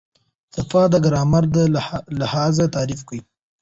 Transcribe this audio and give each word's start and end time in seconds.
څپه 0.53 0.81
د 0.93 0.95
ګرامر 1.05 1.43
لحاظه 2.21 2.65
تعریف 2.75 3.01
ده. 3.09 3.19